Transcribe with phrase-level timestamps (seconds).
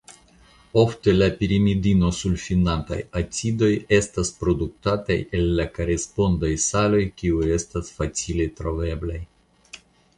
[0.83, 3.69] Ofte la pirimidinosulfinataj acidoj
[3.99, 9.25] estas produktataj el la korespondaj saloj kiuj estas facile troveblaj.